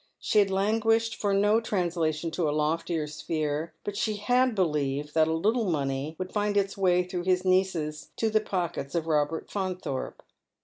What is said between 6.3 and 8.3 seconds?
find its way through his nieces